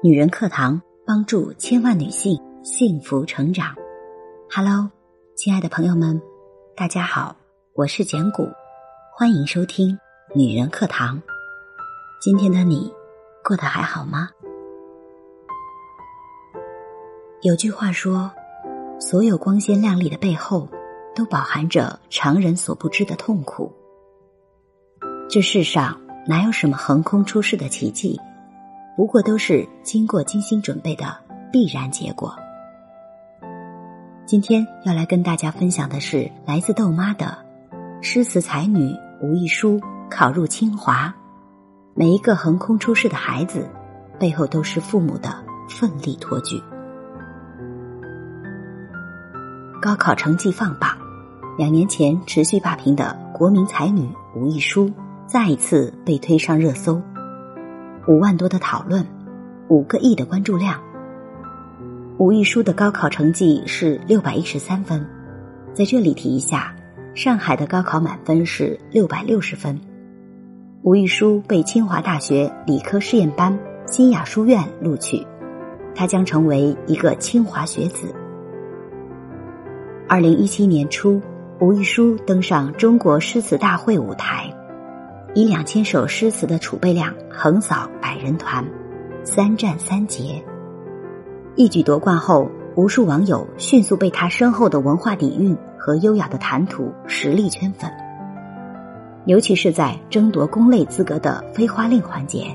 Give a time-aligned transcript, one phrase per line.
[0.00, 3.74] 女人课堂帮助千万女性幸福成长。
[4.48, 4.88] Hello，
[5.34, 6.22] 亲爱的朋友们，
[6.76, 7.34] 大家好，
[7.74, 8.48] 我是简古，
[9.12, 9.98] 欢迎收听
[10.36, 11.20] 女人课堂。
[12.20, 12.92] 今天的你
[13.42, 14.30] 过得还好吗？
[17.42, 18.30] 有句话说，
[19.00, 20.68] 所有光鲜亮丽的背后，
[21.12, 23.72] 都饱含着常人所不知的痛苦。
[25.28, 28.16] 这世上哪有什么横空出世的奇迹？
[28.98, 31.16] 不过都是经过精心准备的
[31.52, 32.36] 必然结果。
[34.26, 37.38] 今天要来跟大家分享的是来自豆妈的
[38.02, 38.92] 诗词才女
[39.22, 39.80] 吴亦舒
[40.10, 41.14] 考入清华。
[41.94, 43.70] 每一个横空出世的孩子，
[44.18, 45.32] 背后都是父母的
[45.68, 46.60] 奋力托举。
[49.80, 50.98] 高考成绩放榜，
[51.56, 54.90] 两年前持续霸屏的国民才女吴亦舒，
[55.24, 57.00] 再一次被推上热搜。
[58.08, 59.06] 五万多的讨论，
[59.68, 60.80] 五个亿的关注量。
[62.16, 65.06] 吴亦舒的高考成绩是六百一十三分，
[65.74, 66.74] 在这里提一下，
[67.14, 69.78] 上海的高考满分是六百六十分。
[70.80, 75.26] 吴亦舒被清华大学理科试验班新雅书院录取，
[75.94, 78.14] 她将成为一个清华学子。
[80.08, 81.20] 二零一七年初，
[81.60, 84.50] 吴亦舒登上中国诗词大会舞台。
[85.34, 88.64] 以两千首诗词的储备量横扫百人团，
[89.24, 90.42] 三战三捷，
[91.54, 97.90] 一举夺冠后，无数网友迅速被他深厚的文化底蕴和优雅的谈吐实力圈粉。
[99.26, 102.46] 尤其是在争夺宫类资格的飞花令环节，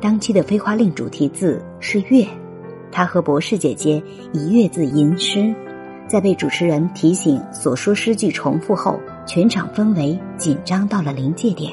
[0.00, 2.26] 当期的飞花令主题字是“月”，
[2.90, 5.54] 他和博士姐姐以“月”字吟诗。
[6.08, 8.98] 在被主持人提醒所说诗句重复后，
[9.32, 11.72] 全场氛围紧张到了临界点。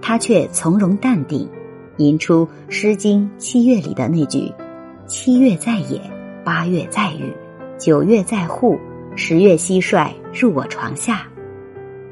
[0.00, 1.46] 他却从容淡定，
[1.98, 4.50] 吟出《诗经·七月》里的那句
[5.06, 6.00] ：“七月在野，
[6.42, 7.30] 八月在雨，
[7.76, 8.78] 九月在户，
[9.14, 11.26] 十月蟋蟀入我床下。”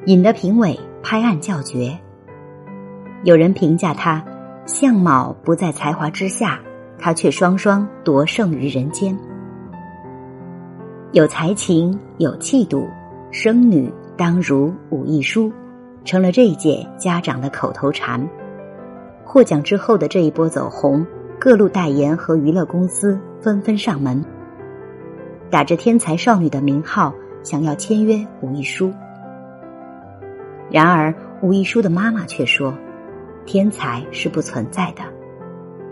[0.05, 1.99] 引得评委拍案叫绝。
[3.23, 4.23] 有人评价他
[4.67, 6.61] 相貌不在才华之下，
[6.99, 9.19] 他却双双夺胜于人间。
[11.12, 12.87] 有才情，有气度，
[13.37, 15.53] 生女当如武亦舒，
[16.05, 18.25] 成了这一届家长的口头禅。
[19.25, 21.05] 获奖之后的这一波走红，
[21.37, 24.25] 各路代言和娱乐公司纷纷上门，
[25.50, 27.12] 打着天才少女的名号，
[27.43, 28.93] 想要签约武亦舒。
[30.71, 31.12] 然而，
[31.43, 32.73] 武亦舒的妈妈却说
[33.47, 35.03] ：“天才是不存在的，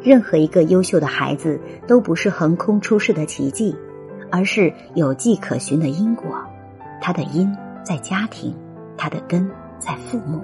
[0.01, 3.75] 任何一个优秀的孩子都不是横空出世的奇迹。”
[4.31, 6.43] 而是有迹可循的因果，
[7.03, 7.53] 他的因
[7.83, 8.57] 在家庭，
[8.97, 10.41] 他的根在父母。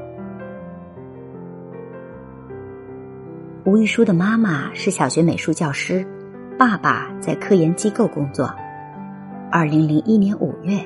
[3.65, 6.05] 吴玉书的妈妈是小学美术教师，
[6.59, 8.53] 爸爸在科研机构工作。
[9.53, 10.81] 二零零一年五月，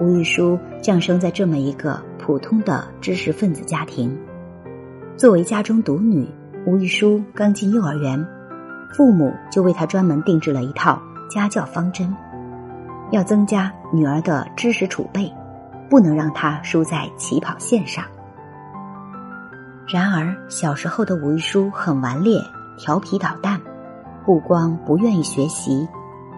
[0.00, 4.18] 吴玉书降生在这么一个普通的知识分子家庭。
[5.16, 6.28] 作为家中独女，
[6.66, 8.26] 吴玉书刚进幼儿园，
[8.92, 11.00] 父母就为她专门定制了一套
[11.30, 12.12] 家教方针。
[13.10, 15.32] 要增加女儿的知识储备，
[15.88, 18.04] 不能让她输在起跑线上。
[19.86, 22.40] 然而，小时候的吴亦舒很顽劣、
[22.78, 23.60] 调皮捣蛋，
[24.24, 25.86] 不光不愿意学习，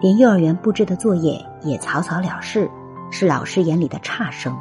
[0.01, 2.69] 连幼儿园布置的作业也草草了事，
[3.09, 4.55] 是老师眼里的差生。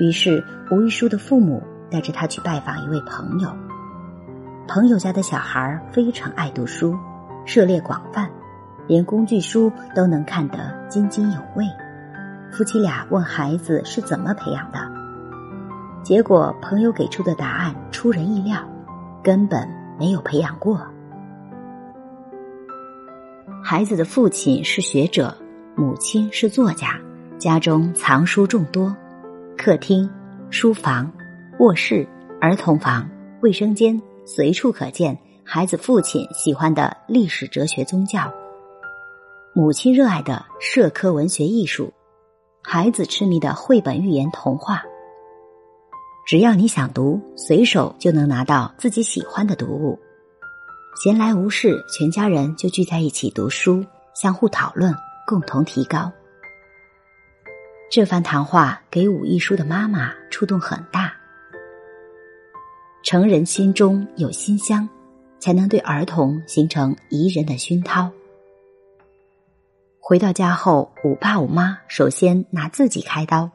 [0.00, 3.48] 于是，吴亦舒的父母带着他去拜访一位朋友。
[4.66, 6.96] 朋友家的小孩非常爱读书，
[7.44, 8.28] 涉猎广泛。
[8.90, 11.64] 连工具书都能看得津津有味。
[12.50, 14.80] 夫妻俩问孩子是怎么培养的，
[16.02, 18.58] 结果朋友给出的答案出人意料，
[19.22, 20.84] 根本没有培养过。
[23.62, 25.36] 孩子的父亲是学者，
[25.76, 26.98] 母亲是作家，
[27.38, 28.96] 家中藏书众多，
[29.56, 30.10] 客厅、
[30.50, 31.12] 书房、
[31.60, 32.04] 卧室、
[32.40, 33.08] 儿童房、
[33.40, 38.28] 卫生间随处可见孩子父亲喜欢的历史、哲学、宗教。
[39.52, 41.92] 母亲热爱的社科文学艺术，
[42.62, 44.80] 孩子痴迷的绘本寓言童话。
[46.24, 49.98] 只要你想读，随手就能拿到自己喜欢的读物。
[51.02, 54.94] 闲来无事，全家人就聚在一起读书，相互讨论，
[55.26, 56.12] 共同提高。
[57.90, 61.12] 这番谈话给武亦舒的妈妈触动很大。
[63.02, 64.88] 成人心中有馨香，
[65.40, 68.08] 才能对儿童形成宜人的熏陶。
[70.10, 73.48] 回到家后，五爸五妈首先拿自己开刀。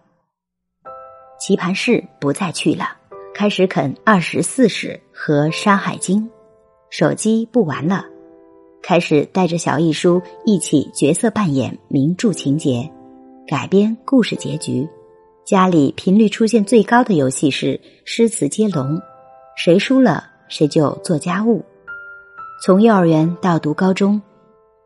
[1.38, 2.96] 棋盘室不再去了，
[3.34, 6.24] 开始啃《二十四史》和《山海经》，
[6.90, 8.06] 手机不玩了，
[8.82, 12.90] 开始带着小艺书一起角色扮演名著情节，
[13.46, 14.88] 改编故事结局。
[15.46, 18.98] 家里频率出现最高的游戏是诗词接龙，
[19.58, 21.62] 谁输了谁就做家务。
[22.64, 24.22] 从幼儿园到读高中，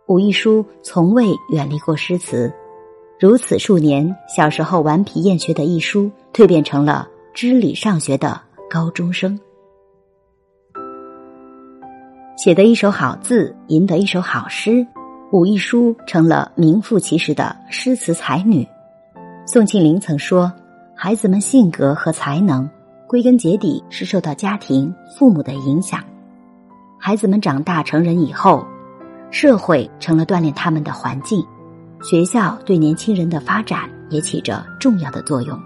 [0.09, 2.51] 武亦姝从未远离过诗词。
[3.19, 7.07] 如此数年，小时候顽皮厌学的亦姝蜕变成了。
[7.31, 9.39] 知礼上学的高中生，
[12.35, 14.85] 写得一手好字，吟得一手好诗，
[15.31, 18.67] 武亦姝成了名副其实的诗词才女。
[19.45, 20.51] 宋庆龄曾说
[20.97, 22.67] ：“孩子们性格和才能，
[23.07, 26.03] 归根结底是受到家庭、父母的影响。
[26.97, 28.65] 孩子们长大成人以后，
[29.31, 31.45] 社会成了锻炼他们的环境，
[32.01, 35.59] 学校对年轻人的发展也起着重要的作用。”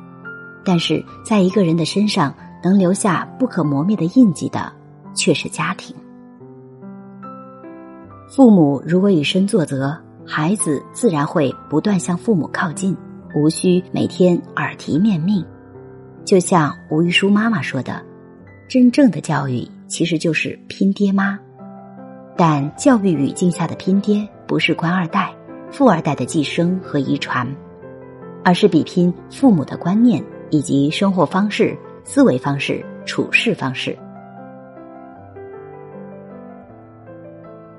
[0.65, 2.33] 但是，在一个人的身上
[2.63, 4.71] 能留下不可磨灭的印记的，
[5.13, 5.93] 却是家庭。
[8.29, 9.95] 父母如果以身作则，
[10.25, 12.95] 孩子自然会不断向父母靠近，
[13.35, 15.45] 无需每天耳提面命。
[16.23, 18.01] 就像吴玉书妈妈说的
[18.69, 21.37] ：“真正的教育其实就是拼爹妈。”
[22.35, 25.33] 但教育语境下的拼爹，不是官二代、
[25.71, 27.47] 富二代的寄生和遗传，
[28.43, 30.23] 而是比拼父母的观念。
[30.49, 33.97] 以及生活方式、思维方式、处事方式。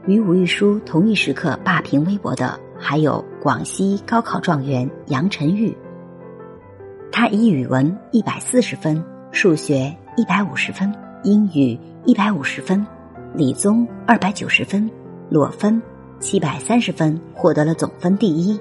[0.08, 5.72] 与吴玉书同一时刻霸屏微博的，还有广西高考状元杨晨玉。
[7.12, 9.00] 他以语文一百四十分、
[9.30, 10.92] 数学一百五十分、
[11.22, 12.84] 英语一百五十分、
[13.34, 14.88] 理综二百九十分、
[15.28, 15.82] 裸分
[16.20, 18.58] 七百三十分，获得了总分第一。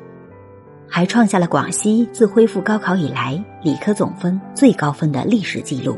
[0.90, 5.96] 还创下了广西自恢复高考以来理科总分最高分的历史记录。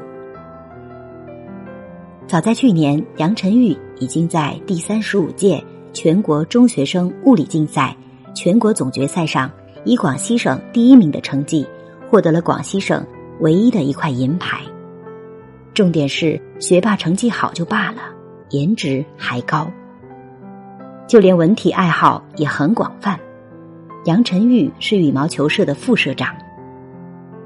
[2.28, 5.64] 早在去年，杨晨玉已经在第三十五届
[5.94, 7.96] 全国中学生物理竞赛
[8.34, 9.50] 全国总决赛上，
[9.86, 11.66] 以广西省第一名的成绩，
[12.10, 13.06] 获得了广西省
[13.40, 14.62] 唯一的一块银牌。
[15.74, 18.15] 重点是，学霸成绩好就罢了，
[18.50, 19.72] 颜值还高，
[21.08, 23.20] 就连文体爱好也很广泛。
[24.06, 26.36] 杨晨玉是羽毛球社的副社长，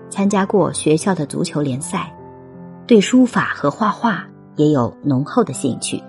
[0.10, 2.14] 参加过学校的足球联赛，
[2.86, 6.02] 对书法和画画也有浓厚的兴趣。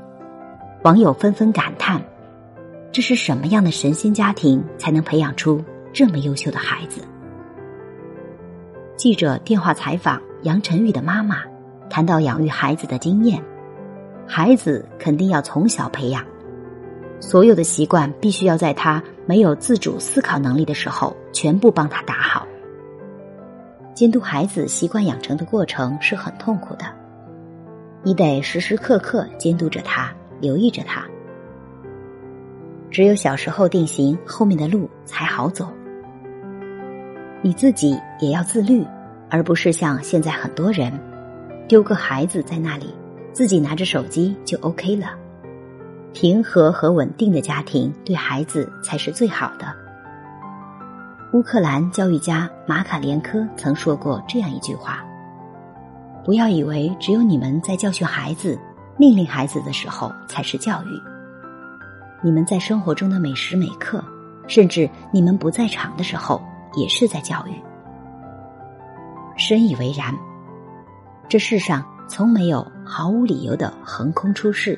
[0.82, 2.02] 网友纷纷感叹
[2.90, 5.62] ：“这是什么样的神仙家庭才能培养出
[5.92, 7.02] 这么优秀的孩子？”
[8.96, 11.36] 记者电话采访杨晨玉的妈妈，
[11.88, 13.40] 谈到养育孩子的经验，
[14.32, 16.24] 孩子肯定要从小培养。
[17.18, 22.46] 所有的习惯必须要在他没有自主思考能力的时候全部帮他打好。
[23.92, 26.84] 监督孩子习惯养成的过程是很痛苦的，
[28.04, 31.04] 你得时时刻刻监督着他，留意着他。
[32.88, 35.68] 只有小时候定型，后面的路才好走。
[37.42, 38.86] 你自己也要自律，
[39.28, 40.92] 而不是像现在很多人，
[41.66, 42.94] 丢个孩子在那里，
[43.32, 45.08] 自己拿着手机就 OK 了。
[46.12, 49.72] 平和和稳定的家庭对孩子才是最好的。
[51.32, 55.04] 乌克兰教育家马卡连科曾说过这样一句话
[56.26, 58.58] ：“不要以为只有你们在教训孩子、
[58.96, 61.00] 命令孩子的时候才是教育，
[62.20, 64.04] 你们在生活中的每时每刻，
[64.48, 66.42] 甚至你们不在场的时候，
[66.74, 67.52] 也是在教育。”
[69.38, 70.12] 深以为然。
[71.28, 74.76] 这世上从没有毫无理由的横空出世。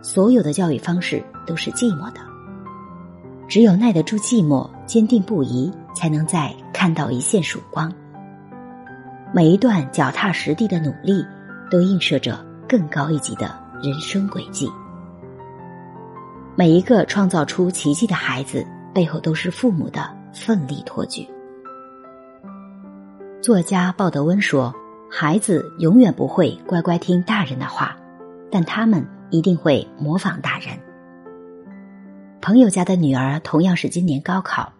[0.00, 2.20] 所有的教育方式都是寂寞的，
[3.48, 7.92] 只有耐得住寂寞、坚定不移，才能再看到一线曙光。
[9.32, 11.26] 每一段脚踏实地的努力，
[11.68, 12.38] 都映射着
[12.68, 14.70] 更高一级的人生轨迹。
[16.54, 18.64] 每一个创造出奇迹的孩子，
[18.94, 21.26] 背后都是父母的奋力托举。
[23.42, 24.72] 作家鲍德温说
[25.16, 27.96] ：“孩子永远不会乖乖听大人的话，
[28.50, 30.78] 但他们。”一定会模仿大人。
[32.40, 34.72] 朋友家的女儿同样是今年高考，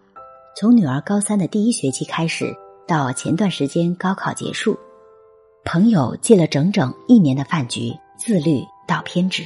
[0.55, 2.55] 从女儿高三的第一学期开始，
[2.87, 4.79] 到前段时间高考结束，
[5.65, 9.43] 朋友戒了整整一年的饭局，自律到偏执，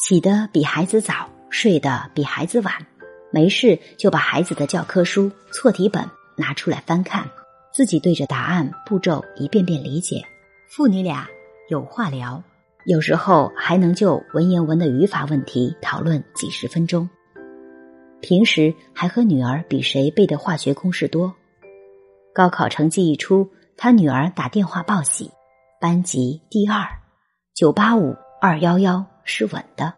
[0.00, 2.74] 起得比孩子早，睡得比孩子晚，
[3.30, 7.24] 没事就把孩子的教科书、错题本拿出来翻看，
[7.72, 10.22] 自己对着答案步骤一遍遍理解，
[10.68, 11.28] 父女俩
[11.68, 12.42] 有话聊。
[12.86, 17.08] 有时候还能就文言文的语法问题讨论几十分钟。
[18.20, 21.34] 平时还和女儿比谁背的化学公式多。
[22.34, 25.30] 高考成绩一出，他女儿打电话报喜，
[25.80, 26.88] 班级第二，
[27.54, 29.92] 九八五二幺幺是稳的。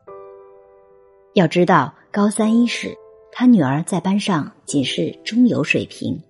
[1.34, 2.92] 要知道，高三伊始，
[3.30, 6.20] 他女儿在班上仅是中游水平。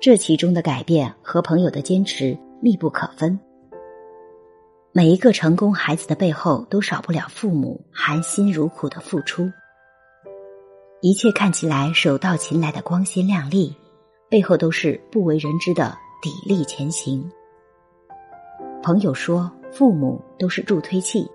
[0.00, 3.38] 这其中的改变和朋友的坚持密不可分。
[4.92, 9.50] 每一个成功孩子的背后，都少不了父母含辛茹苦的付出。
[11.02, 13.76] 一切看起来手到擒来的光鲜亮丽，
[14.30, 17.30] 背后都是不为人知的砥砺前行。
[18.82, 21.30] 朋友说，父母都是助推器。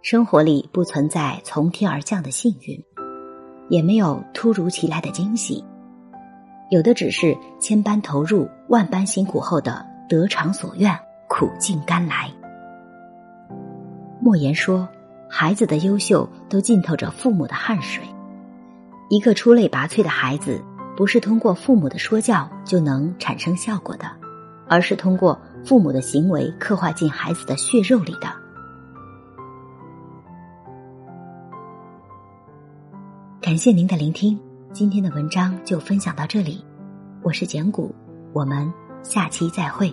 [0.00, 2.82] 生活里不存在从天而降的幸运，
[3.68, 5.62] 也没有突如其来的惊喜，
[6.70, 10.96] 有的只是千般投入、万般辛苦后的得偿所愿、
[11.28, 12.30] 苦尽甘来。
[14.20, 14.88] 莫言说
[15.28, 18.04] ：“孩子的优秀都浸透着父母的汗水。
[19.08, 20.62] 一个出类拔萃的孩子，
[20.96, 24.04] 不是通过父母的说教就能产生效果的，
[24.68, 28.28] 而是通过父母的行为刻画进孩子的血肉里的。”
[33.42, 34.38] 感谢您的聆听，
[34.72, 36.64] 今天的文章就分享到这里，
[37.22, 37.92] 我是简古，
[38.32, 38.72] 我们
[39.02, 39.92] 下期再会。